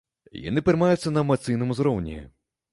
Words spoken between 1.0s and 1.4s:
на